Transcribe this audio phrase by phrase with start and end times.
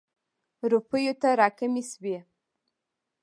[0.71, 2.17] روپیو ته را کمې شوې.